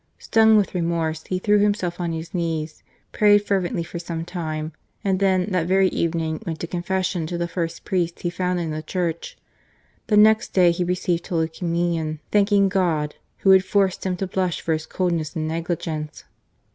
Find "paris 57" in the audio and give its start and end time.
13.09-13.19